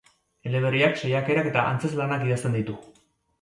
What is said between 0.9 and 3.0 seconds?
saiakerak eta antzezlanak idazten ditu.